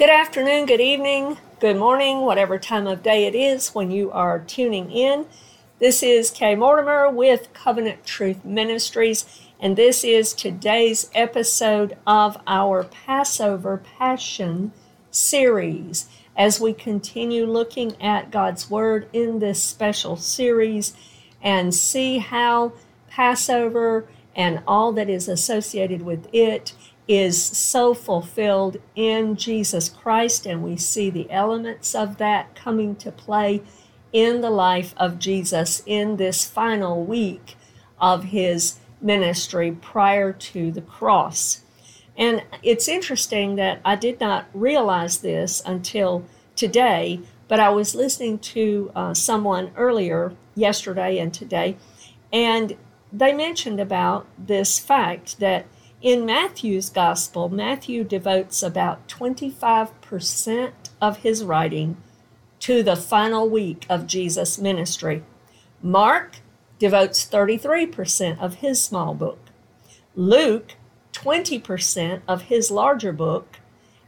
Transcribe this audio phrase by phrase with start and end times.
[0.00, 4.38] Good afternoon, good evening, good morning, whatever time of day it is when you are
[4.38, 5.26] tuning in.
[5.78, 9.26] This is Kay Mortimer with Covenant Truth Ministries,
[9.60, 14.72] and this is today's episode of our Passover Passion
[15.10, 20.94] series as we continue looking at God's Word in this special series
[21.42, 22.72] and see how
[23.10, 26.72] Passover and all that is associated with it
[27.10, 33.10] is so fulfilled in Jesus Christ, and we see the elements of that coming to
[33.10, 33.62] play
[34.12, 37.56] in the life of Jesus in this final week
[38.00, 41.62] of his ministry prior to the cross.
[42.16, 46.24] And it's interesting that I did not realize this until
[46.54, 47.18] today,
[47.48, 51.76] but I was listening to uh, someone earlier yesterday and today,
[52.32, 52.76] and
[53.12, 55.66] they mentioned about this fact that
[56.02, 61.98] in Matthew's gospel, Matthew devotes about 25% of his writing
[62.60, 65.22] to the final week of Jesus' ministry.
[65.82, 66.36] Mark
[66.78, 69.38] devotes 33% of his small book.
[70.14, 70.76] Luke,
[71.12, 73.58] 20% of his larger book.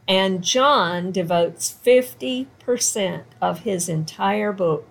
[0.08, 4.86] And John devotes 50% of his entire book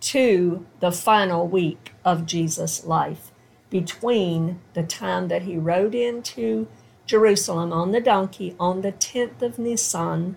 [0.00, 3.31] to the final week of Jesus' life
[3.72, 6.68] between the time that he rode into
[7.06, 10.36] Jerusalem on the donkey on the 10th of Nisan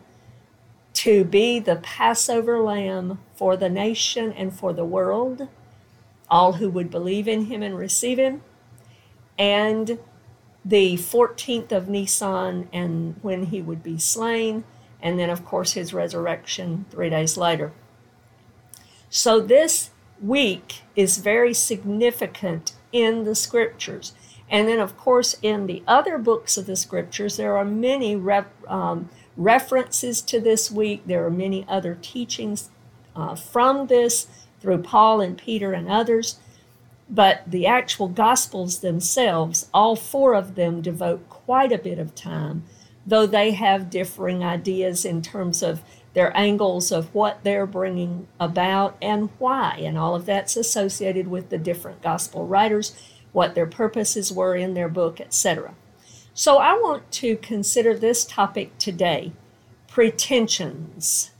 [0.94, 5.50] to be the Passover lamb for the nation and for the world,
[6.30, 8.42] all who would believe in him and receive him,
[9.38, 10.00] and
[10.64, 14.64] the 14th of Nisan and when he would be slain,
[15.02, 17.74] and then, of course, his resurrection three days later.
[19.10, 19.90] So, this
[20.22, 24.14] week is very significant in the scriptures.
[24.50, 28.16] And then, of course, in the other books of the scriptures, there are many
[28.68, 31.02] um, references to this week.
[31.06, 32.70] There are many other teachings
[33.14, 34.28] uh, from this
[34.62, 36.40] through Paul and Peter and others.
[37.10, 42.64] But the actual Gospels themselves, all four of them devote quite a bit of time,
[43.06, 45.84] though they have differing ideas in terms of
[46.16, 49.80] their angles of what they're bringing about and why.
[49.84, 52.98] And all of that's associated with the different gospel writers,
[53.34, 55.76] what their purposes were in their book, etc.
[56.34, 59.34] So I want to consider this topic today
[59.88, 61.32] pretensions.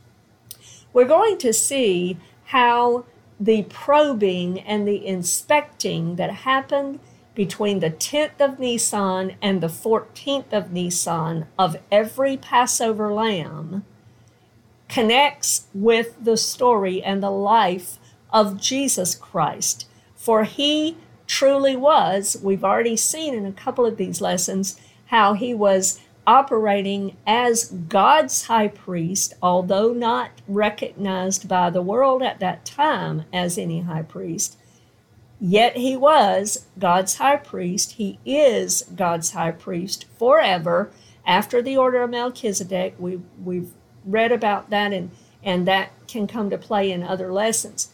[0.92, 3.06] We're going to see how
[3.40, 7.00] the probing and the inspecting that happened
[7.34, 13.84] between the 10th of Nisan and the 14th of Nisan of every Passover lamb
[14.88, 17.98] connects with the story and the life
[18.30, 19.86] of Jesus Christ.
[20.14, 25.54] For he truly was, we've already seen in a couple of these lessons, how he
[25.54, 33.24] was operating as God's high priest, although not recognized by the world at that time
[33.32, 34.56] as any high priest.
[35.38, 37.92] Yet he was God's high priest.
[37.92, 40.90] He is God's high priest forever
[41.26, 42.94] after the order of Melchizedek.
[42.98, 43.72] We, we've
[44.06, 45.10] read about that, and,
[45.42, 47.92] and that can come to play in other lessons.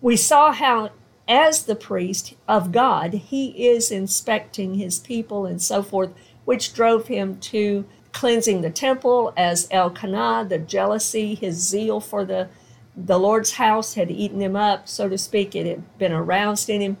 [0.00, 0.90] We saw how,
[1.28, 6.12] as the priest of God, he is inspecting his people and so forth,
[6.44, 12.24] which drove him to cleansing the temple as El Kanna, the jealousy, his zeal for
[12.24, 12.48] the,
[12.96, 15.54] the Lord's house had eaten him up, so to speak.
[15.54, 16.96] It had been aroused in him.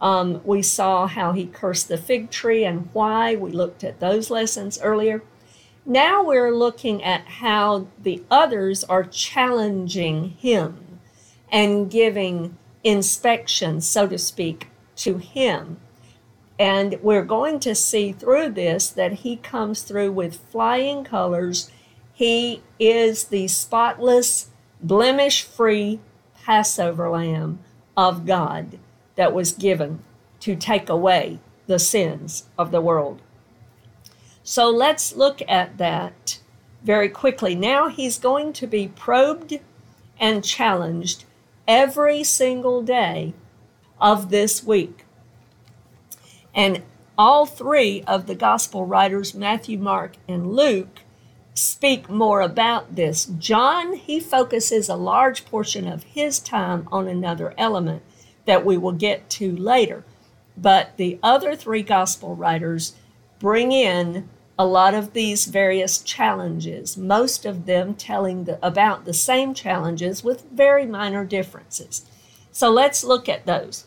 [0.00, 3.36] Um, we saw how he cursed the fig tree and why.
[3.36, 5.22] We looked at those lessons earlier.
[5.90, 11.00] Now we're looking at how the others are challenging him
[11.50, 15.80] and giving inspection, so to speak, to him.
[16.58, 21.70] And we're going to see through this that he comes through with flying colors.
[22.12, 24.50] He is the spotless,
[24.82, 26.00] blemish free
[26.44, 27.60] Passover lamb
[27.96, 28.78] of God
[29.14, 30.00] that was given
[30.40, 33.22] to take away the sins of the world.
[34.48, 36.38] So let's look at that
[36.82, 37.54] very quickly.
[37.54, 39.60] Now he's going to be probed
[40.18, 41.26] and challenged
[41.66, 43.34] every single day
[44.00, 45.04] of this week.
[46.54, 46.82] And
[47.18, 51.00] all three of the gospel writers, Matthew, Mark, and Luke,
[51.52, 53.26] speak more about this.
[53.26, 58.02] John, he focuses a large portion of his time on another element
[58.46, 60.04] that we will get to later.
[60.56, 62.94] But the other three gospel writers
[63.38, 64.26] bring in
[64.58, 70.24] a lot of these various challenges, most of them telling the, about the same challenges
[70.24, 72.04] with very minor differences.
[72.50, 73.86] So let's look at those.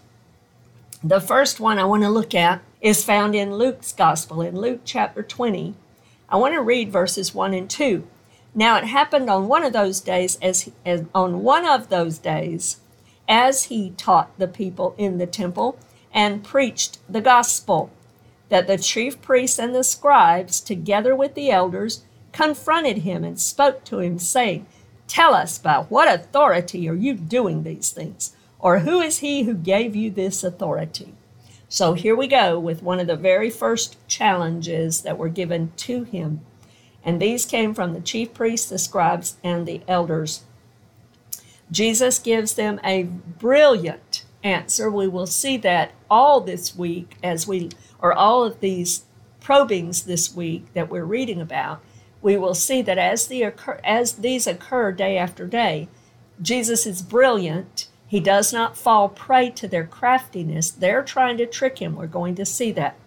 [1.03, 4.81] The first one I want to look at is found in Luke's Gospel, in Luke
[4.85, 5.75] chapter 20.
[6.29, 8.07] I want to read verses 1 and 2.
[8.55, 12.77] Now it happened on one of those days, as, as on one of those days,
[13.27, 15.77] as he taught the people in the temple
[16.13, 17.89] and preached the gospel,
[18.51, 22.03] that the chief priests and the scribes, together with the elders,
[22.33, 24.65] confronted him and spoke to him, saying,
[25.07, 28.35] Tell us by what authority are you doing these things?
[28.59, 31.13] Or who is he who gave you this authority?
[31.69, 36.03] So here we go with one of the very first challenges that were given to
[36.03, 36.41] him.
[37.05, 40.43] And these came from the chief priests, the scribes, and the elders.
[41.71, 44.89] Jesus gives them a brilliant answer.
[44.89, 47.69] We will see that all this week as we,
[48.01, 49.03] or all of these
[49.39, 51.81] probings this week that we're reading about.
[52.21, 55.87] We will see that as, the occur, as these occur day after day,
[56.41, 60.69] Jesus is brilliant he does not fall prey to their craftiness.
[60.69, 61.95] They're trying to trick him.
[61.95, 62.97] We're going to see that.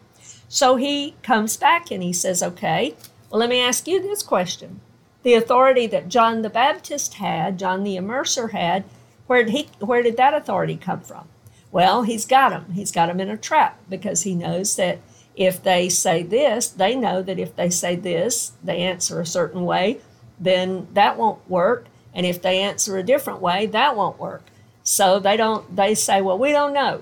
[0.49, 2.95] So he comes back and he says, Okay,
[3.29, 4.81] well, let me ask you this question.
[5.23, 8.85] The authority that John the Baptist had, John the Immerser had,
[9.27, 11.29] where did, he, where did that authority come from?
[11.75, 12.67] Well, he's got them.
[12.73, 15.01] He's got them in a trap because he knows that
[15.35, 19.65] if they say this, they know that if they say this, they answer a certain
[19.65, 19.99] way,
[20.39, 21.87] then that won't work.
[22.15, 24.45] And if they answer a different way, that won't work.
[24.85, 27.01] So they don't they say, "Well, we don't know."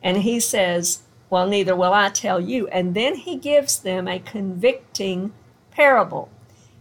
[0.00, 4.20] And he says, "Well, neither will I tell you." And then he gives them a
[4.20, 5.32] convicting
[5.72, 6.28] parable.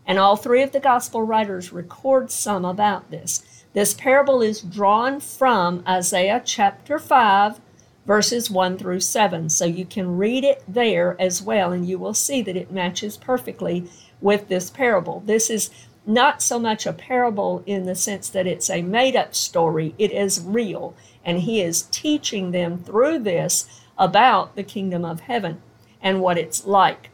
[0.05, 3.41] And all three of the gospel writers record some about this.
[3.77, 7.59] This parable is drawn from Isaiah chapter 5,
[8.07, 9.51] verses 1 through 7.
[9.51, 13.17] So you can read it there as well, and you will see that it matches
[13.17, 13.87] perfectly
[14.19, 15.21] with this parable.
[15.27, 15.69] This is
[16.07, 20.11] not so much a parable in the sense that it's a made up story, it
[20.11, 20.95] is real.
[21.23, 25.61] And he is teaching them through this about the kingdom of heaven
[26.01, 27.11] and what it's like.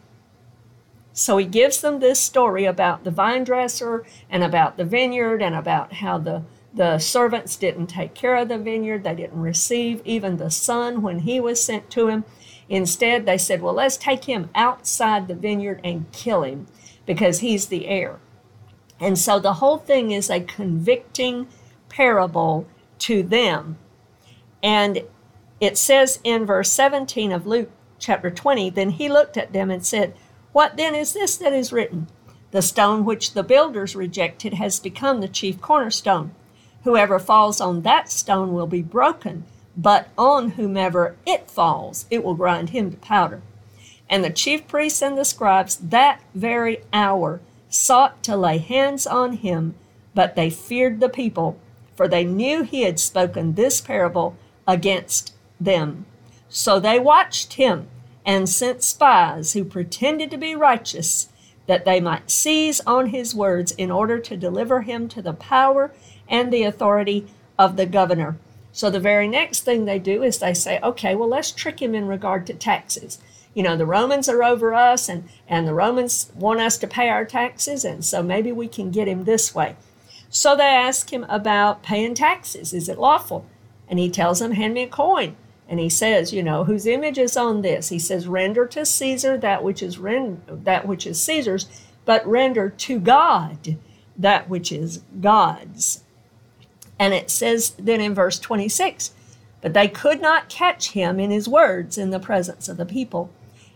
[1.14, 5.54] So he gives them this story about the vine dresser and about the vineyard and
[5.54, 6.44] about how the,
[6.74, 9.04] the servants didn't take care of the vineyard.
[9.04, 12.26] They didn't receive even the son when he was sent to him.
[12.68, 16.66] Instead, they said, Well, let's take him outside the vineyard and kill him
[17.06, 18.20] because he's the heir.
[19.00, 21.48] And so the whole thing is a convicting
[21.90, 22.66] parable
[23.00, 23.78] to them.
[24.64, 25.04] And
[25.60, 27.70] it says in verse 17 of Luke
[28.00, 30.16] chapter 20 Then he looked at them and said,
[30.54, 32.08] What then is this that is written?
[32.52, 36.36] The stone which the builders rejected has become the chief cornerstone.
[36.84, 39.46] Whoever falls on that stone will be broken,
[39.76, 43.42] but on whomever it falls, it will grind him to powder.
[44.08, 49.38] And the chief priests and the scribes that very hour sought to lay hands on
[49.38, 49.74] him,
[50.14, 51.58] but they feared the people,
[51.96, 56.06] for they knew he had spoken this parable against them.
[56.48, 57.88] So they watched him
[58.26, 61.30] and sent spies who pretended to be righteous,
[61.68, 65.94] that they might seize on his words in order to deliver him to the power
[66.28, 67.28] and the authority
[67.58, 68.38] of the governor.
[68.72, 71.94] So the very next thing they do is they say, okay, well, let's trick him
[71.94, 73.20] in regard to taxes
[73.54, 77.10] you know, the Romans are over us and, and the Romans want us to pay
[77.10, 79.76] our taxes, and so maybe we can get him this way.
[80.30, 82.74] So they ask him about paying taxes.
[82.74, 83.46] Is it lawful?
[83.88, 85.36] And he tells them, Hand me a coin.
[85.74, 87.90] And he says, you know, whose image is on this?
[87.90, 91.68] He says, render to Caesar that which is that which is Caesar's,
[92.06, 93.78] but render to God
[94.16, 96.04] that which is God's.
[97.00, 99.16] And it says then in verse 26,
[99.62, 103.32] but they could not catch him in his words in the presence of the people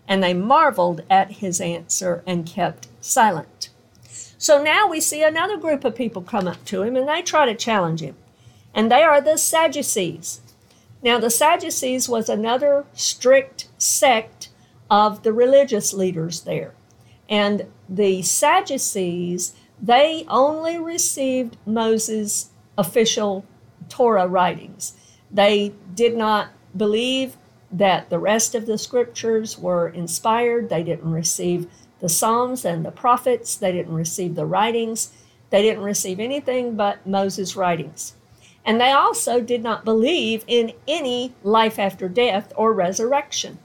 [0.07, 3.69] and they marveled at his answer and kept silent.
[4.37, 7.47] So now we see another group of people come up to him and they try
[7.47, 8.15] to challenge him.
[8.75, 10.41] And they are the Sadducees.
[11.03, 14.49] Now, the Sadducees was another strict sect
[14.89, 16.73] of the religious leaders there.
[17.29, 23.45] And the Sadducees, they only received Moses' official
[23.89, 24.93] Torah writings.
[25.31, 27.37] They did not believe
[27.71, 30.69] that the rest of the scriptures were inspired.
[30.69, 31.67] They didn't receive
[31.99, 35.11] the Psalms and the prophets, they didn't receive the writings,
[35.49, 38.13] they didn't receive anything but Moses' writings.
[38.67, 43.59] And they also did not believe in any life after death or resurrection.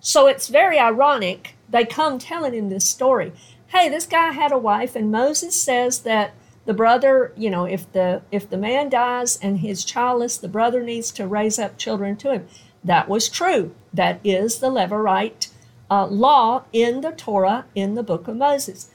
[0.00, 1.54] So it's very ironic.
[1.68, 3.32] They come telling him this story.
[3.68, 6.32] Hey, this guy had a wife, and Moses says that
[6.64, 10.82] the brother, you know, if the if the man dies and he's childless, the brother
[10.82, 12.48] needs to raise up children to him.
[12.82, 13.74] That was true.
[13.92, 15.48] That is the Levirate
[15.90, 18.88] uh, law in the Torah in the book of Moses.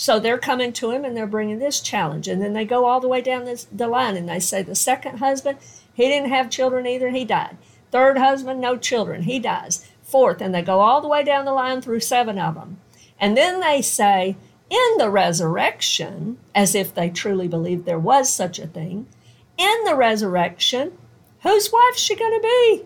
[0.00, 2.28] So they're coming to him and they're bringing this challenge.
[2.28, 4.76] And then they go all the way down this, the line and they say the
[4.76, 5.58] second husband,
[5.92, 7.56] he didn't have children either, he died.
[7.90, 9.84] Third husband, no children, he dies.
[10.00, 12.78] Fourth, and they go all the way down the line through seven of them.
[13.18, 14.36] And then they say,
[14.70, 19.08] in the resurrection, as if they truly believed there was such a thing,
[19.56, 20.96] in the resurrection,
[21.42, 22.82] whose wife's she going to be?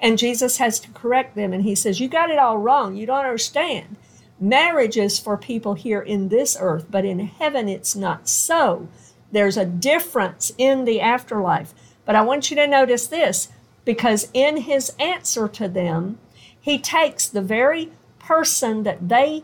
[0.00, 2.96] And Jesus has to correct them and he says, You got it all wrong.
[2.96, 3.96] You don't understand.
[4.40, 8.88] Marriage is for people here in this earth, but in heaven it's not so.
[9.32, 11.74] There's a difference in the afterlife.
[12.04, 13.48] But I want you to notice this
[13.84, 16.18] because in his answer to them,
[16.60, 19.42] he takes the very person that they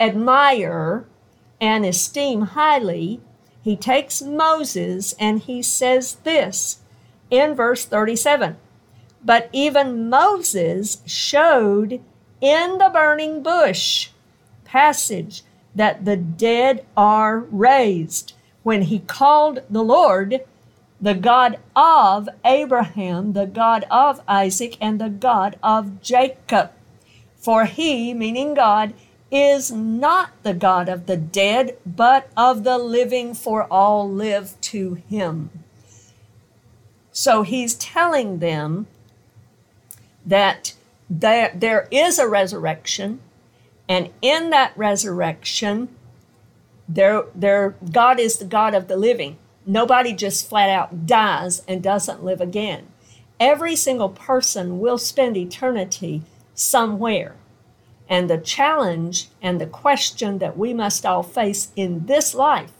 [0.00, 1.06] admire
[1.60, 3.20] and esteem highly,
[3.62, 6.80] he takes Moses and he says this
[7.30, 8.56] in verse 37
[9.24, 12.00] But even Moses showed
[12.40, 14.10] in the burning bush
[14.76, 15.42] passage
[15.74, 20.42] that the dead are raised when he called the Lord
[21.00, 26.72] the God of Abraham, the God of Isaac, and the God of Jacob.
[27.36, 28.92] For he, meaning God,
[29.30, 34.94] is not the God of the dead, but of the living, for all live to
[35.08, 35.50] him.
[37.12, 38.86] So he's telling them
[40.24, 40.74] that
[41.08, 43.20] there, there is a resurrection,
[43.88, 45.88] and in that resurrection,
[46.88, 49.38] there, there, God is the God of the living.
[49.64, 52.86] Nobody just flat out dies and doesn't live again.
[53.38, 56.22] Every single person will spend eternity
[56.54, 57.36] somewhere.
[58.08, 62.72] And the challenge and the question that we must all face in this life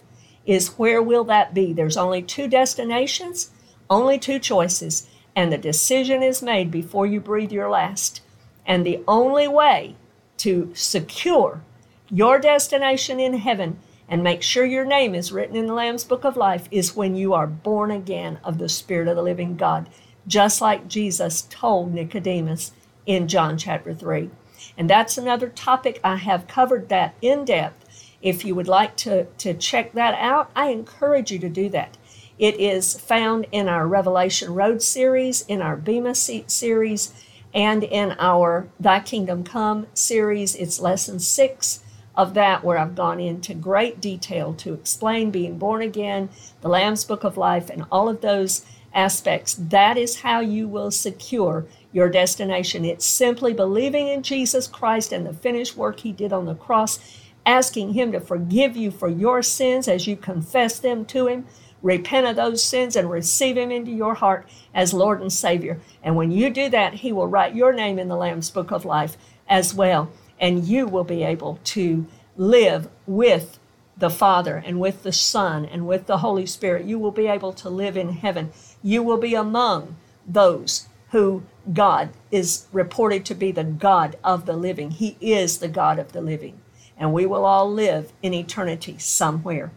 [0.45, 1.73] is where will that be?
[1.73, 3.51] There's only two destinations,
[3.91, 8.23] only two choices, and the decision is made before you breathe your last.
[8.65, 9.97] And the only way
[10.39, 11.63] to secure
[12.09, 13.79] your destination in heaven
[14.09, 17.17] and make sure your name is written in the Lamb's Book of Life is when
[17.17, 19.89] you are born again of the Spirit of the living God,
[20.27, 22.73] just like Jesus told Nicodemus
[23.05, 24.31] in John chapter 3.
[24.79, 26.01] And that's another topic.
[26.05, 27.85] I have covered that in depth.
[28.23, 31.97] If you would like to, to check that out, I encourage you to do that.
[32.39, 37.13] It is found in our Revelation Road series, in our Bema Seat series,
[37.57, 40.55] and in our Thy Kingdom Come series.
[40.55, 41.83] It's lesson six
[42.15, 46.29] of that, where I've gone into great detail to explain being born again,
[46.61, 49.55] the Lamb's Book of Life, and all of those aspects.
[49.55, 52.85] That is how you will secure your destination.
[52.85, 56.99] It's simply believing in Jesus Christ and the finished work he did on the cross,
[57.47, 61.47] asking him to forgive you for your sins as you confess them to him.
[61.83, 65.81] Repent of those sins and receive him into your heart as Lord and Savior.
[66.03, 68.85] And when you do that, he will write your name in the Lamb's Book of
[68.85, 69.17] Life
[69.49, 70.11] as well.
[70.39, 72.07] And you will be able to
[72.37, 73.59] live with
[73.97, 76.85] the Father and with the Son and with the Holy Spirit.
[76.85, 78.53] You will be able to live in heaven.
[78.83, 81.43] You will be among those who
[81.73, 84.91] God is reported to be the God of the living.
[84.91, 86.61] He is the God of the living.
[86.99, 89.71] And we will all live in eternity somewhere.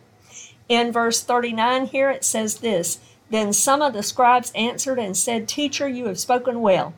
[0.70, 3.00] In verse 39 here it says this
[3.30, 6.94] Then some of the scribes answered and said, Teacher, you have spoken well.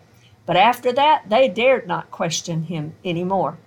[0.46, 3.58] But after that, they dared not question him any more.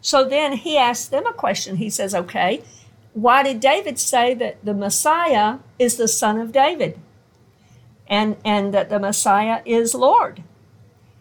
[0.00, 1.76] So then he asks them a question.
[1.76, 2.62] He says, Okay,
[3.12, 6.98] why did David say that the Messiah is the son of David?
[8.08, 10.42] and, and that the Messiah is Lord.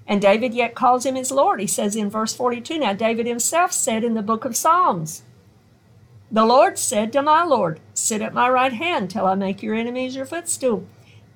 [0.07, 1.59] And David yet calls him his Lord.
[1.59, 5.23] He says in verse 42 Now, David himself said in the book of Psalms,
[6.31, 9.75] The Lord said to my Lord, Sit at my right hand till I make your
[9.75, 10.85] enemies your footstool.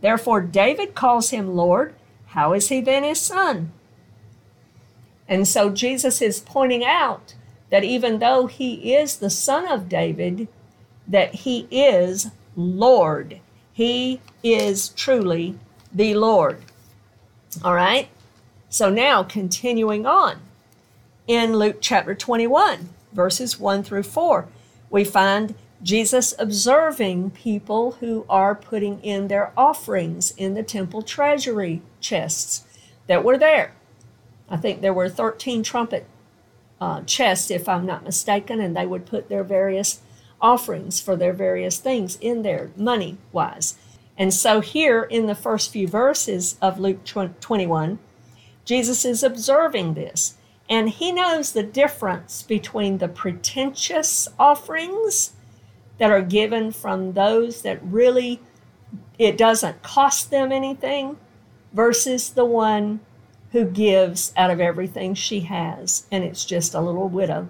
[0.01, 1.93] Therefore, David calls him Lord.
[2.27, 3.71] How is he then his son?
[5.27, 7.35] And so Jesus is pointing out
[7.69, 10.49] that even though he is the son of David,
[11.07, 13.39] that he is Lord.
[13.71, 15.57] He is truly
[15.93, 16.61] the Lord.
[17.63, 18.09] All right?
[18.69, 20.39] So now continuing on
[21.27, 24.47] in Luke chapter 21, verses 1 through 4,
[24.91, 31.81] we find Jesus observing people who are putting in their offerings in the temple treasury
[31.99, 32.65] chests
[33.07, 33.73] that were there.
[34.47, 36.05] I think there were 13 trumpet
[36.79, 40.01] uh, chests, if I'm not mistaken, and they would put their various
[40.41, 43.77] offerings for their various things in there, money wise.
[44.17, 47.97] And so, here in the first few verses of Luke 21,
[48.65, 50.35] Jesus is observing this.
[50.69, 55.33] And he knows the difference between the pretentious offerings
[55.97, 58.39] that are given from those that really
[59.19, 61.17] it doesn't cost them anything
[61.73, 62.99] versus the one
[63.51, 67.47] who gives out of everything she has and it's just a little widow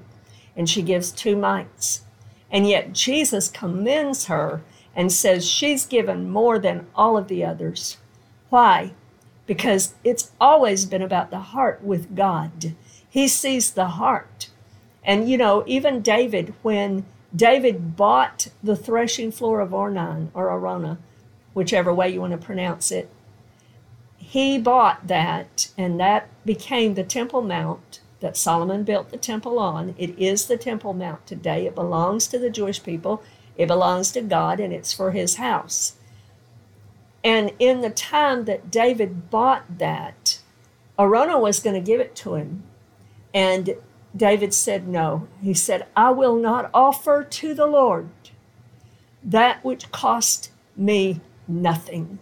[0.56, 2.01] and she gives two mites
[2.51, 4.62] and yet Jesus commends her
[4.96, 7.98] and says she's given more than all of the others.
[8.50, 8.94] Why?
[9.46, 12.75] Because it's always been about the heart with God.
[13.12, 14.50] He sees the heart.
[15.03, 20.98] And you know, even David, when David bought the threshing floor of Ornan or Araunah,
[21.53, 23.10] whichever way you want to pronounce it,
[24.18, 29.94] he bought that, and that became the Temple Mount that Solomon built the temple on.
[29.98, 31.65] It is the Temple Mount today.
[31.65, 33.22] It belongs to the Jewish people,
[33.58, 35.98] it belongs to God, and it's for his house.
[37.24, 40.39] And in the time that David bought that,
[40.98, 42.63] Araunah was going to give it to him.
[43.33, 43.75] And
[44.15, 45.27] David said no.
[45.41, 48.09] He said, I will not offer to the Lord
[49.23, 52.19] that which cost me nothing.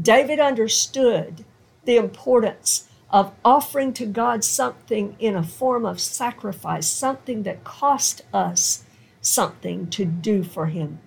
[0.00, 1.44] David understood
[1.84, 8.22] the importance of offering to God something in a form of sacrifice, something that cost
[8.32, 8.84] us
[9.20, 11.00] something to do for him.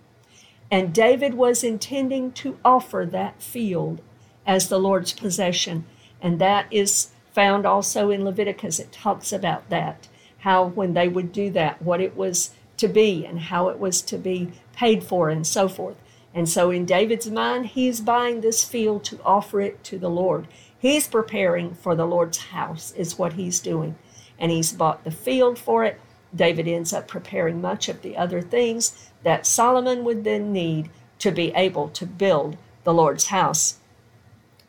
[0.72, 4.02] And David was intending to offer that field
[4.46, 5.86] as the Lord's possession.
[6.22, 8.80] And that is found also in Leviticus.
[8.80, 10.08] It talks about that,
[10.40, 14.02] how when they would do that, what it was to be and how it was
[14.02, 15.98] to be paid for and so forth.
[16.34, 20.48] And so in David's mind, he's buying this field to offer it to the Lord.
[20.78, 23.96] He's preparing for the Lord's house, is what he's doing.
[24.38, 26.00] And he's bought the field for it.
[26.34, 31.32] David ends up preparing much of the other things that Solomon would then need to
[31.32, 33.80] be able to build the Lord's house.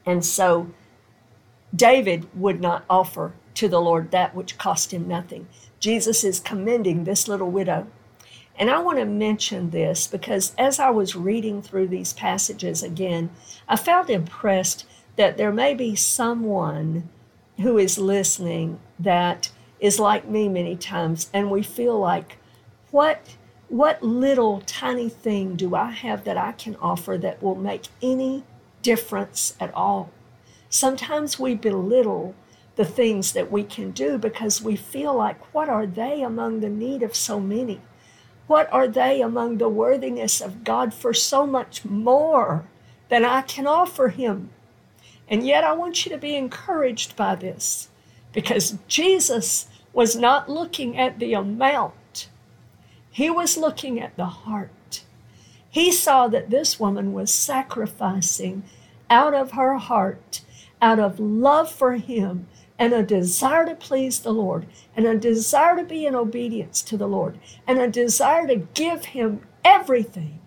[0.04, 0.70] And so
[1.74, 5.48] David would not offer to the Lord that which cost him nothing.
[5.78, 7.86] Jesus is commending this little widow.
[8.58, 13.30] And I want to mention this because as I was reading through these passages again,
[13.68, 14.84] I felt impressed
[15.16, 17.08] that there may be someone
[17.58, 19.50] who is listening that
[19.80, 22.38] is like me many times, and we feel like,
[22.90, 23.36] what
[23.68, 28.42] what little tiny thing do I have that I can offer that will make any
[28.82, 30.10] difference at all?
[30.70, 32.34] Sometimes we belittle
[32.76, 36.70] the things that we can do because we feel like, what are they among the
[36.70, 37.82] need of so many?
[38.46, 42.64] What are they among the worthiness of God for so much more
[43.10, 44.48] than I can offer Him?
[45.28, 47.90] And yet, I want you to be encouraged by this
[48.32, 51.94] because Jesus was not looking at the amount
[53.10, 55.04] he was looking at the heart.
[55.68, 58.62] He saw that this woman was sacrificing
[59.08, 60.42] out of her heart,
[60.82, 62.46] out of love for him,
[62.78, 64.66] and a desire to please the Lord,
[64.96, 69.06] and a desire to be in obedience to the Lord, and a desire to give
[69.06, 70.40] him everything.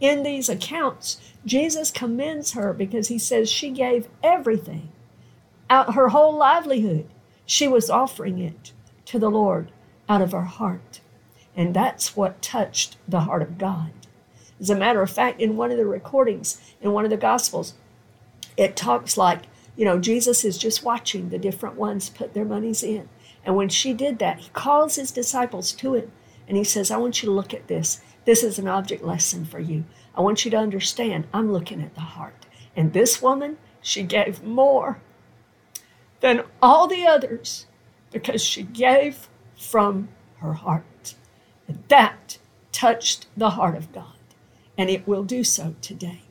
[0.00, 4.90] In these accounts, Jesus commends her because he says she gave everything,
[5.68, 7.06] out her whole livelihood.
[7.44, 8.72] She was offering it
[9.06, 9.70] to the Lord
[10.08, 11.00] out of her heart.
[11.54, 13.90] And that's what touched the heart of God.
[14.58, 17.74] As a matter of fact, in one of the recordings, in one of the Gospels,
[18.60, 19.44] it talks like,
[19.74, 23.08] you know, Jesus is just watching the different ones put their monies in.
[23.42, 26.12] And when she did that, he calls his disciples to him
[26.46, 28.02] and he says, I want you to look at this.
[28.26, 29.84] This is an object lesson for you.
[30.14, 32.44] I want you to understand I'm looking at the heart.
[32.76, 35.00] And this woman, she gave more
[36.20, 37.64] than all the others
[38.12, 41.14] because she gave from her heart.
[41.66, 42.36] And that
[42.72, 44.12] touched the heart of God,
[44.76, 46.22] and it will do so today.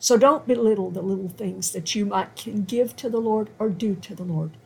[0.00, 3.68] So don't belittle the little things that you might can give to the Lord or
[3.68, 4.56] do to the Lord.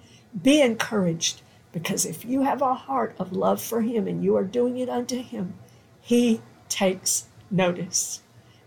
[0.40, 1.42] Be encouraged
[1.72, 4.88] because if you have a heart of love for Him and you are doing it
[4.88, 5.54] unto Him,
[6.00, 8.22] He takes notice.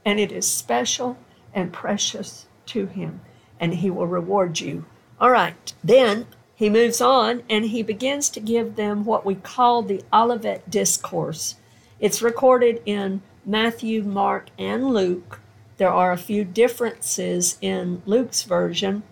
[0.06, 1.18] And it is special
[1.56, 3.22] and precious to Him,
[3.60, 4.86] and He will reward you.
[5.20, 6.28] All right, then
[6.58, 11.54] he moves on and he begins to give them what we call the Olivet Discourse.
[12.00, 15.40] It's recorded in Matthew, Mark, and Luke.
[15.78, 19.04] There are a few differences in Luke's version,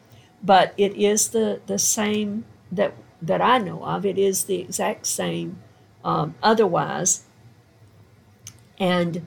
[0.43, 4.06] but it is the, the same that, that I know of.
[4.06, 5.60] It is the exact same
[6.04, 7.23] um, otherwise.
[8.80, 9.25] And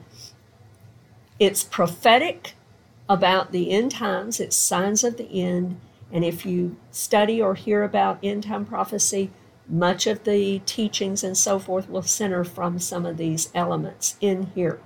[1.39, 2.53] it's prophetic
[3.07, 5.79] about the end times, it's signs of the end
[6.11, 9.31] and if you study or hear about end time prophecy,
[9.67, 14.47] much of the teachings and so forth will center from some of these elements in
[14.55, 14.79] here.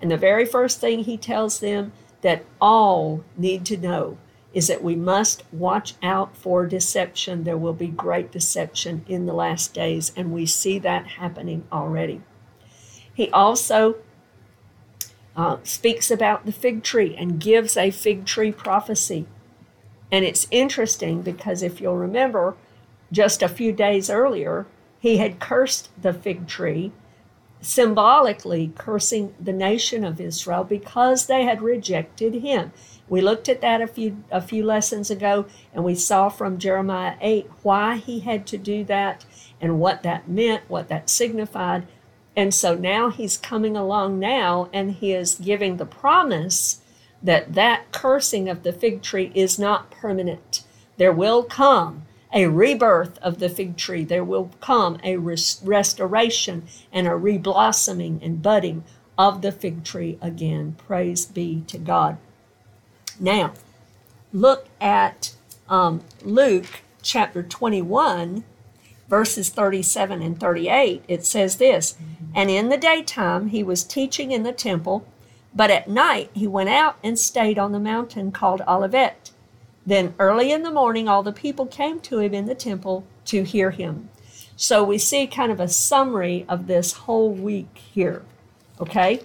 [0.00, 4.18] And the very first thing he tells them that all need to know
[4.52, 7.44] is that we must watch out for deception.
[7.44, 12.22] There will be great deception in the last days, and we see that happening already.
[13.12, 13.96] He also
[15.36, 19.26] uh, speaks about the fig tree and gives a fig tree prophecy.
[20.10, 22.56] And it's interesting because if you'll remember,
[23.12, 24.66] just a few days earlier,
[24.98, 26.92] he had cursed the fig tree,
[27.66, 32.72] symbolically cursing the nation of Israel because they had rejected him.
[33.08, 37.16] We looked at that a few a few lessons ago and we saw from Jeremiah
[37.20, 39.24] 8 why he had to do that
[39.60, 41.86] and what that meant, what that signified.
[42.36, 46.80] And so now he's coming along now and he is giving the promise
[47.20, 50.62] that that cursing of the fig tree is not permanent.
[50.98, 54.04] There will come a rebirth of the fig tree.
[54.04, 58.84] There will come a res- restoration and a reblossoming and budding
[59.16, 60.76] of the fig tree again.
[60.86, 62.18] Praise be to God.
[63.18, 63.54] Now,
[64.34, 65.34] look at
[65.70, 68.44] um, Luke chapter 21,
[69.08, 71.04] verses 37 and 38.
[71.08, 71.96] It says this
[72.34, 75.08] And in the daytime he was teaching in the temple,
[75.54, 79.30] but at night he went out and stayed on the mountain called Olivet.
[79.86, 83.44] Then early in the morning, all the people came to him in the temple to
[83.44, 84.08] hear him.
[84.56, 88.22] So we see kind of a summary of this whole week here.
[88.80, 89.22] Okay?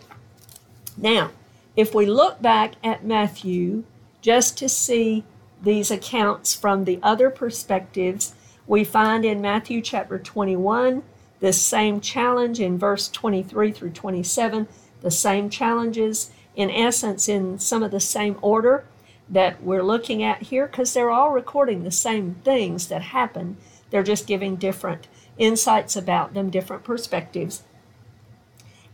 [0.96, 1.32] Now,
[1.76, 3.86] if we look back at Matthew
[4.22, 5.24] just to see
[5.64, 8.36] these accounts from the other perspectives,
[8.68, 11.02] we find in Matthew chapter 21
[11.40, 14.68] this same challenge in verse 23 through 27,
[15.02, 18.86] the same challenges, in essence, in some of the same order
[19.32, 23.58] that we're looking at here because they're all recording the same things that happen.
[23.90, 27.64] They're just giving different insights about them, different perspectives.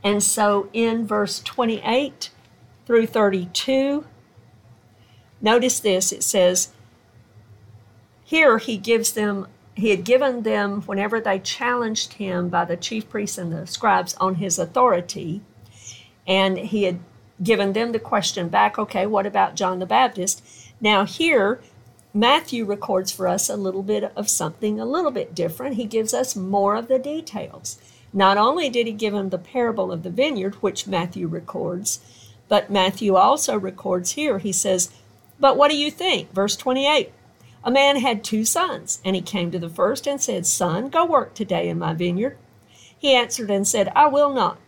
[0.04, 2.30] And so in verse 28
[2.86, 4.06] through 32,
[5.41, 6.69] notice this it says,
[8.23, 13.10] Here he gives them, he had given them, whenever they challenged him by the chief
[13.10, 15.41] priests and the scribes on his authority,
[16.28, 17.00] and he had
[17.41, 20.43] given them the question back okay, what about John the Baptist?
[20.82, 21.62] Now, here,
[22.13, 25.76] Matthew records for us a little bit of something a little bit different.
[25.76, 27.80] He gives us more of the details.
[28.13, 32.00] Not only did he give him the parable of the vineyard, which Matthew records,
[32.47, 34.89] but Matthew also records here, he says,
[35.39, 36.34] But what do you think?
[36.34, 37.12] Verse 28
[37.63, 41.06] A man had two sons, and he came to the first and said, Son, go
[41.06, 42.38] work today in my vineyard.
[42.97, 44.66] He answered and said, I will not.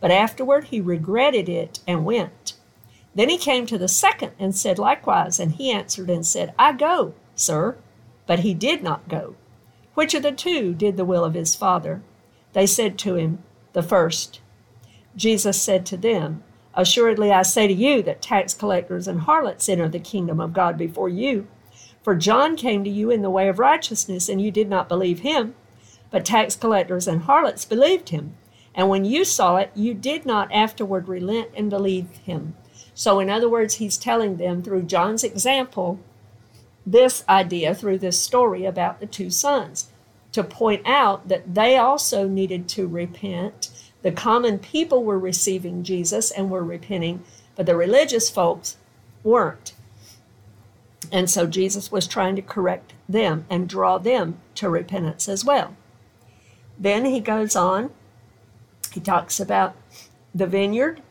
[0.00, 2.54] But afterward he regretted it and went.
[3.14, 6.72] Then he came to the second and said likewise, and he answered and said, I
[6.72, 7.76] go, sir.
[8.26, 9.36] But he did not go.
[9.94, 12.02] Which of the two did the will of his father?
[12.52, 13.38] They said to him,
[13.72, 14.40] The first.
[15.16, 16.42] Jesus said to them,
[16.74, 20.76] Assuredly I say to you that tax collectors and harlots enter the kingdom of God
[20.76, 21.46] before you.
[22.02, 25.20] For John came to you in the way of righteousness, and you did not believe
[25.20, 25.54] him,
[26.10, 28.34] but tax collectors and harlots believed him.
[28.76, 32.54] And when you saw it, you did not afterward relent and believe him.
[32.94, 35.98] So, in other words, he's telling them through John's example
[36.84, 39.90] this idea through this story about the two sons
[40.32, 43.70] to point out that they also needed to repent.
[44.02, 47.24] The common people were receiving Jesus and were repenting,
[47.56, 48.76] but the religious folks
[49.24, 49.72] weren't.
[51.10, 55.74] And so Jesus was trying to correct them and draw them to repentance as well.
[56.78, 57.90] Then he goes on
[58.96, 59.76] he talks about
[60.34, 61.02] the vineyard,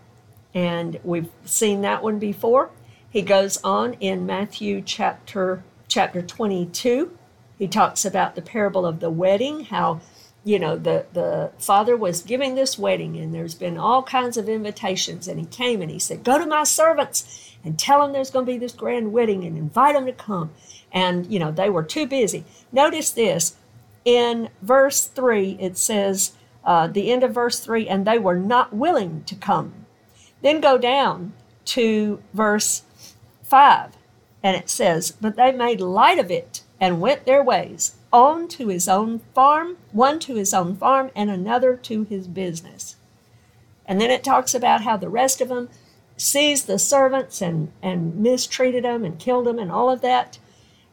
[0.55, 2.71] and we've seen that one before.
[3.07, 7.15] He goes on in Matthew chapter chapter 22.
[7.59, 10.01] He talks about the parable of the wedding, how
[10.43, 14.49] you know the the father was giving this wedding and there's been all kinds of
[14.49, 18.29] invitations and he came and he said go to my servants and tell them there's
[18.29, 20.51] going to be this grand wedding and invite them to come
[20.91, 23.55] and you know they were too busy notice this
[24.05, 26.33] in verse 3 it says
[26.65, 29.85] uh, the end of verse 3 and they were not willing to come.
[30.41, 31.33] Then go down
[31.65, 32.83] to verse
[33.43, 33.91] 5
[34.43, 38.67] and it says, But they made light of it and went their ways, on to
[38.67, 42.95] his own farm, one to his own farm, and another to his business.
[43.85, 45.69] And then it talks about how the rest of them
[46.17, 50.37] seized the servants and, and mistreated them and killed them and all of that.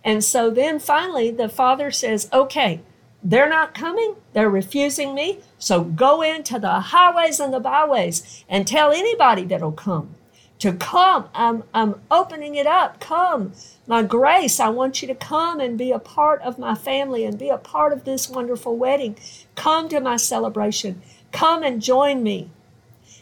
[0.04, 2.80] And so then finally the father says, Okay,
[3.22, 4.16] they're not coming.
[4.32, 5.40] They're refusing me.
[5.58, 10.14] So go into the highways and the byways and tell anybody that'll come
[10.62, 11.28] to come.
[11.34, 13.00] I'm, I'm opening it up.
[13.00, 13.52] Come.
[13.88, 17.36] My grace, I want you to come and be a part of my family and
[17.36, 19.16] be a part of this wonderful wedding.
[19.56, 21.02] Come to my celebration.
[21.32, 22.50] Come and join me.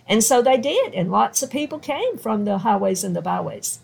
[0.06, 3.80] And so they did, and lots of people came from the highways and the byways.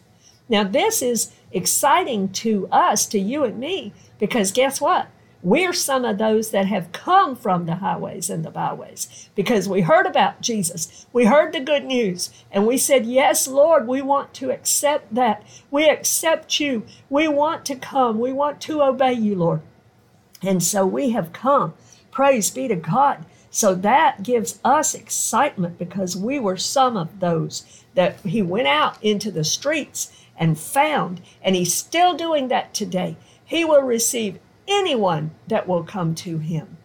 [0.50, 5.09] Now, this is exciting to us, to you and me, because guess what?
[5.42, 9.83] We're some of those that have come from the highways and the byways because we
[9.83, 11.07] heard about Jesus.
[11.12, 15.44] We heard the good news and we said, Yes, Lord, we want to accept that.
[15.70, 16.85] We accept you.
[17.11, 18.18] We want to come.
[18.18, 19.61] We want to obey you, Lord.
[20.42, 21.75] And so we have come.
[22.11, 23.25] Praise be to God.
[23.51, 29.03] So that gives us excitement because we were some of those that He went out
[29.03, 33.16] into the streets and found, and He's still doing that today.
[33.44, 36.76] He will receive anyone that will come to him.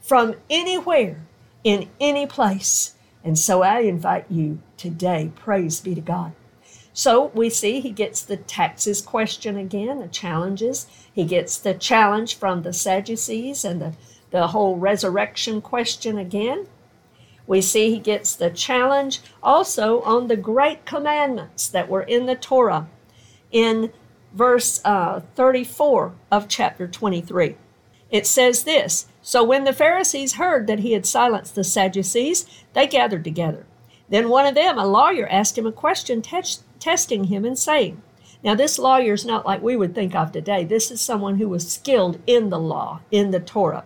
[0.00, 1.22] from anywhere,
[1.62, 2.94] in any place.
[3.22, 6.32] And so I invite you today, praise be to God.
[6.92, 10.86] So we see he gets the taxes question again, the challenges.
[11.12, 13.94] He gets the challenge from the Sadducees and the,
[14.30, 16.66] the whole resurrection question again.
[17.46, 22.36] We see he gets the challenge also on the great commandments that were in the
[22.36, 22.88] Torah
[23.52, 23.92] in
[24.32, 27.56] verse uh, 34 of chapter 23.
[28.10, 32.86] It says this So when the Pharisees heard that he had silenced the Sadducees, they
[32.86, 33.66] gathered together.
[34.08, 36.42] Then one of them, a lawyer, asked him a question, te-
[36.80, 38.02] testing him and saying,
[38.42, 40.64] Now, this lawyer is not like we would think of today.
[40.64, 43.84] This is someone who was skilled in the law, in the Torah.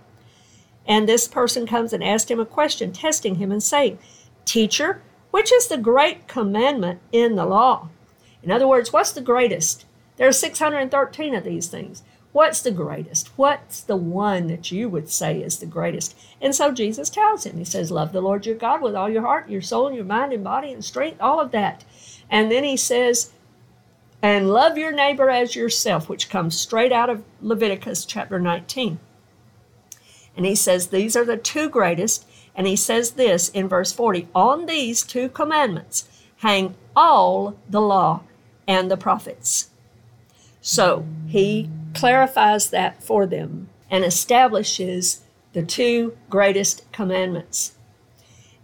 [0.87, 3.99] And this person comes and asks him a question, testing him and saying,
[4.45, 7.89] Teacher, which is the great commandment in the law?
[8.43, 9.85] In other words, what's the greatest?
[10.17, 12.03] There are 613 of these things.
[12.33, 13.31] What's the greatest?
[13.37, 16.17] What's the one that you would say is the greatest?
[16.41, 19.23] And so Jesus tells him, He says, Love the Lord your God with all your
[19.23, 21.85] heart, your soul, your mind, and body, and strength, all of that.
[22.29, 23.31] And then He says,
[24.25, 28.99] and love your neighbor as yourself, which comes straight out of Leviticus chapter 19.
[30.35, 32.27] And he says, These are the two greatest.
[32.55, 38.23] And he says this in verse 40 On these two commandments hang all the law
[38.67, 39.69] and the prophets.
[40.67, 45.21] So he clarifies that for them and establishes
[45.53, 47.75] the two greatest commandments.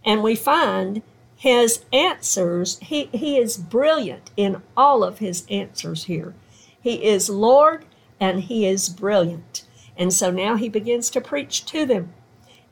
[0.03, 1.03] And we find
[1.35, 6.33] his answers, he, he is brilliant in all of his answers here.
[6.81, 7.85] He is Lord
[8.19, 9.63] and he is brilliant.
[9.95, 12.13] And so now he begins to preach to them.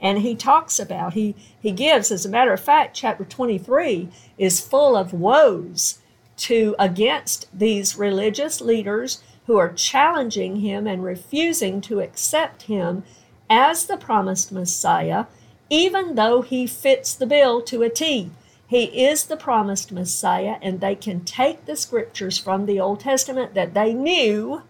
[0.02, 4.60] And he talks about, he, he gives, as a matter of fact, chapter 23 is
[4.60, 6.00] full of woes
[6.40, 13.04] to against these religious leaders who are challenging him and refusing to accept him
[13.50, 15.26] as the promised Messiah,
[15.70, 18.32] even though he fits the bill to a T.
[18.68, 23.56] He is the promised Messiah, and they can take the scriptures from the Old Testament
[23.56, 24.62] that they knew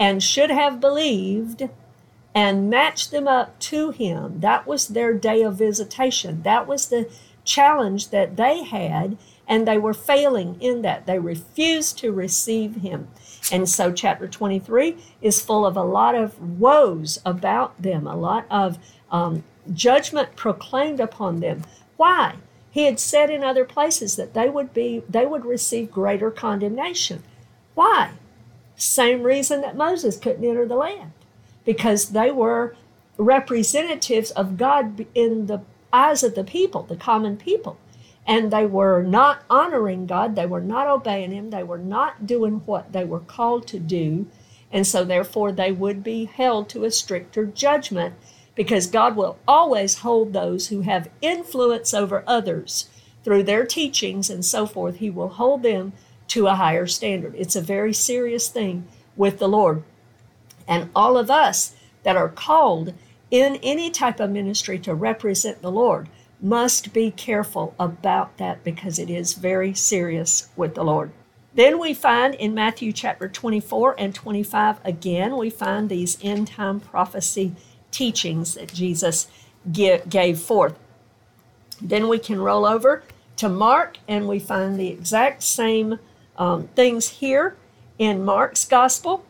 [0.00, 1.68] and should have believed
[2.34, 4.40] and match them up to him.
[4.40, 6.42] That was their day of visitation.
[6.42, 7.10] That was the
[7.44, 11.06] challenge that they had, and they were failing in that.
[11.06, 13.08] They refused to receive him.
[13.50, 18.44] And so, chapter 23 is full of a lot of woes about them, a lot
[18.50, 18.78] of
[19.10, 21.62] um, judgment proclaimed upon them.
[21.96, 22.36] Why?
[22.70, 27.22] He had said in other places that they would be they would receive greater condemnation.
[27.74, 28.12] Why?
[28.76, 31.12] Same reason that Moses couldn't enter the land,
[31.64, 32.76] because they were
[33.16, 37.78] representatives of God in the eyes of the people, the common people.
[38.28, 42.60] And they were not honoring God, they were not obeying Him, they were not doing
[42.66, 44.26] what they were called to do.
[44.70, 48.14] And so, therefore, they would be held to a stricter judgment
[48.54, 52.90] because God will always hold those who have influence over others
[53.24, 54.96] through their teachings and so forth.
[54.96, 55.94] He will hold them
[56.28, 57.34] to a higher standard.
[57.38, 58.86] It's a very serious thing
[59.16, 59.84] with the Lord.
[60.66, 62.92] And all of us that are called
[63.30, 66.08] in any type of ministry to represent the Lord
[66.40, 71.10] must be careful about that because it is very serious with the Lord.
[71.54, 76.78] Then we find in Matthew chapter 24 and 25 again, we find these end time
[76.78, 77.54] prophecy
[77.90, 79.28] teachings that Jesus
[79.72, 80.78] gave forth.
[81.80, 83.02] Then we can roll over
[83.36, 85.98] to Mark and we find the exact same
[86.36, 87.56] um, things here
[87.98, 89.24] in Mark's gospel.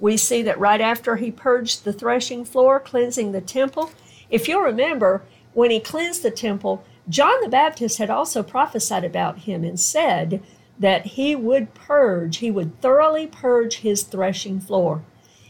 [0.00, 3.90] We see that right after he purged the threshing floor, cleansing the temple,
[4.30, 5.22] if you'll remember,
[5.54, 10.42] when he cleansed the temple, John the Baptist had also prophesied about him and said
[10.78, 15.02] that he would purge, he would thoroughly purge his threshing floor.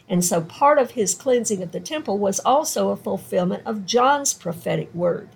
[0.08, 4.34] And so part of his cleansing of the temple was also a fulfillment of John's
[4.34, 5.28] prophetic word.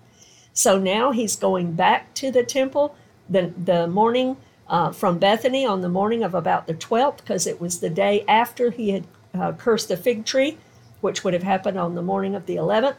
[0.52, 2.94] So now he's going back to the temple
[3.28, 4.36] the, the morning
[4.68, 8.24] uh, from Bethany on the morning of about the 12th, because it was the day
[8.26, 10.58] after he had uh, cursed the fig tree,
[11.00, 12.96] which would have happened on the morning of the 11th,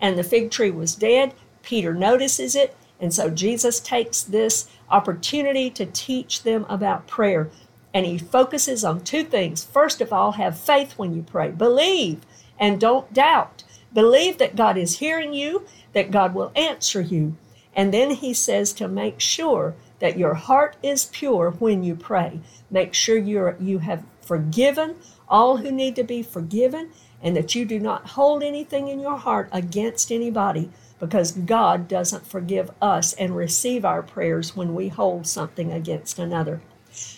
[0.00, 1.34] and the fig tree was dead.
[1.62, 7.50] Peter notices it, and so Jesus takes this opportunity to teach them about prayer.
[7.92, 9.64] And he focuses on two things.
[9.64, 12.20] First of all, have faith when you pray, believe
[12.58, 13.64] and don't doubt.
[13.92, 17.36] Believe that God is hearing you, that God will answer you.
[17.74, 22.40] And then he says to make sure that your heart is pure when you pray.
[22.70, 24.96] Make sure you're, you have forgiven
[25.28, 26.90] all who need to be forgiven
[27.26, 32.26] and that you do not hold anything in your heart against anybody because God doesn't
[32.26, 36.62] forgive us and receive our prayers when we hold something against another.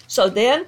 [0.09, 0.66] So then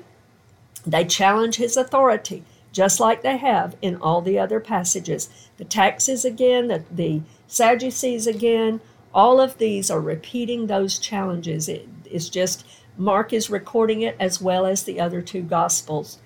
[0.87, 2.45] they challenge his authority.
[2.73, 5.29] just like they have in all the other passages.
[5.59, 8.81] The taxes again, the, the Sadducees again,
[9.15, 11.69] all of these are repeating those challenges.
[11.69, 16.19] It, it's just Mark is recording it as well as the other two gospels.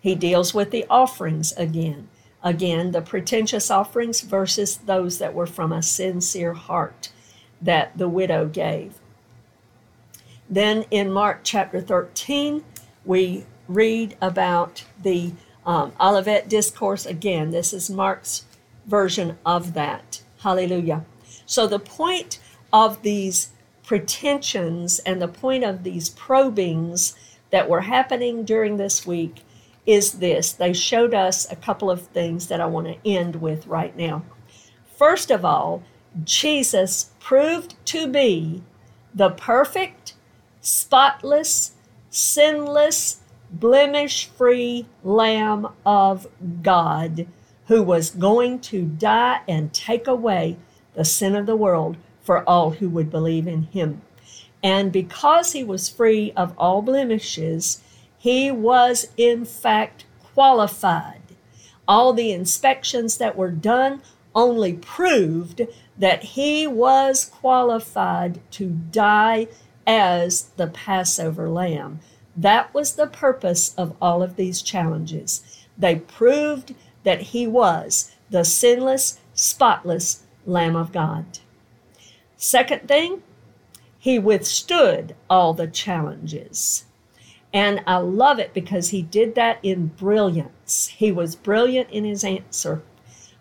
[0.00, 2.09] He deals with the offerings again.
[2.42, 7.10] Again, the pretentious offerings versus those that were from a sincere heart
[7.60, 8.94] that the widow gave.
[10.48, 12.64] Then in Mark chapter 13,
[13.04, 15.32] we read about the
[15.66, 17.06] um, Olivet Discourse.
[17.06, 18.46] Again, this is Mark's
[18.86, 20.22] version of that.
[20.42, 21.04] Hallelujah.
[21.46, 22.40] So the point
[22.72, 23.50] of these
[23.84, 27.16] pretensions and the point of these probings
[27.50, 29.42] that were happening during this week
[29.90, 30.52] is this.
[30.52, 34.22] They showed us a couple of things that I want to end with right now.
[34.96, 35.82] First of all,
[36.24, 38.62] Jesus proved to be
[39.14, 40.14] the perfect,
[40.60, 41.72] spotless,
[42.10, 46.26] sinless, blemish free Lamb of
[46.62, 47.26] God
[47.66, 50.56] who was going to die and take away
[50.94, 54.02] the sin of the world for all who would believe in him.
[54.62, 57.82] And because he was free of all blemishes,
[58.20, 60.04] he was in fact
[60.34, 61.22] qualified.
[61.88, 64.02] All the inspections that were done
[64.34, 65.62] only proved
[65.96, 69.48] that he was qualified to die
[69.86, 72.00] as the Passover lamb.
[72.36, 75.64] That was the purpose of all of these challenges.
[75.78, 81.38] They proved that he was the sinless, spotless Lamb of God.
[82.36, 83.22] Second thing,
[83.98, 86.84] he withstood all the challenges.
[87.52, 90.88] And I love it because he did that in brilliance.
[90.88, 92.82] He was brilliant in his answer.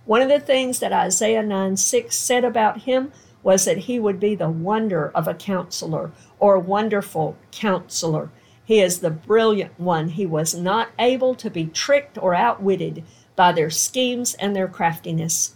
[0.06, 3.12] One of the things that Isaiah 9 6 said about him
[3.44, 8.32] was that he would be the wonder of a counselor or wonderful counselor.
[8.66, 10.10] He is the brilliant one.
[10.10, 13.04] He was not able to be tricked or outwitted
[13.36, 15.56] by their schemes and their craftiness,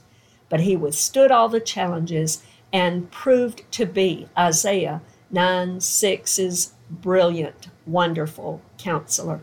[0.50, 8.62] but he withstood all the challenges and proved to be Isaiah 9 6's brilliant, wonderful
[8.78, 9.42] counselor.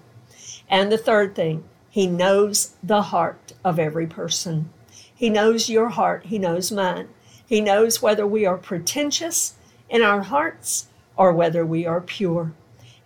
[0.69, 4.71] And the third thing, he knows the heart of every person.
[5.15, 7.09] He knows your heart, he knows mine.
[7.45, 9.55] He knows whether we are pretentious
[9.89, 12.53] in our hearts or whether we are pure.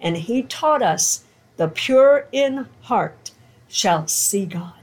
[0.00, 1.24] And he taught us
[1.56, 3.30] the pure in heart
[3.68, 4.74] shall see God.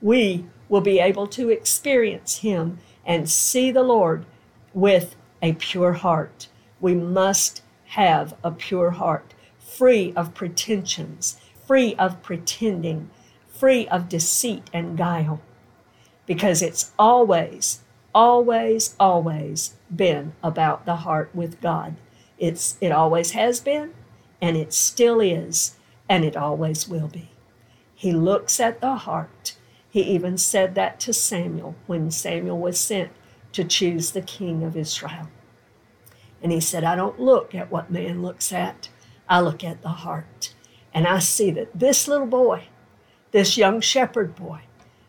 [0.00, 4.24] We will be able to experience him and see the Lord
[4.72, 6.48] with a pure heart.
[6.80, 13.10] We must have a pure heart, free of pretensions, free of pretending,
[13.48, 15.40] free of deceit and guile,
[16.24, 17.80] because it's always,
[18.14, 21.96] always, always been about the heart with God.
[22.38, 23.92] It's, it always has been,
[24.40, 25.76] and it still is,
[26.08, 27.30] and it always will be.
[27.92, 29.56] He looks at the heart.
[29.90, 33.10] He even said that to Samuel when Samuel was sent
[33.52, 35.28] to choose the king of Israel.
[36.42, 38.88] And he said, I don't look at what man looks at,
[39.28, 40.54] I look at the heart.
[40.92, 42.64] And I see that this little boy,
[43.30, 44.62] this young shepherd boy,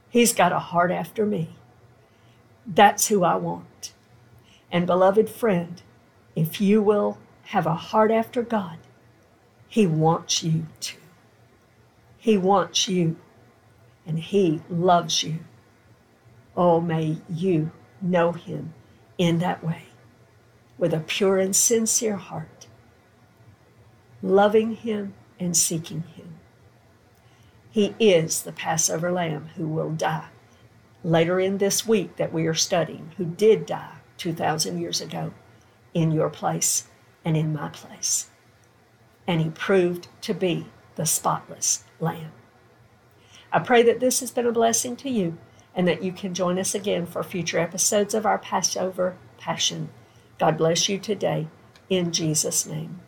[0.09, 1.55] he's got a heart after me.
[2.67, 3.93] That's who I want.
[4.71, 5.81] And beloved friend,
[6.35, 8.77] if you will have a heart after God,
[9.67, 10.97] He wants you to.
[12.17, 13.17] He wants you,
[14.05, 15.39] and He loves you.
[16.55, 18.73] Oh, may you know Him
[19.17, 19.83] in that way
[20.81, 22.65] with a pure and sincere heart,
[24.23, 26.39] loving Him and seeking Him.
[27.69, 30.29] He is the Passover lamb who will die
[31.03, 35.31] later in this week that we are studying, who did die 2,000 years ago
[35.93, 36.87] in your place
[37.23, 38.31] and in my place.
[39.27, 40.65] And he proved to be
[40.95, 42.31] the spotless lamb.
[43.53, 45.37] I pray that this has been a blessing to you
[45.75, 49.89] and that you can join us again for future episodes of our Passover Passion.
[50.41, 51.47] God bless you today
[51.89, 53.01] in Jesus' name.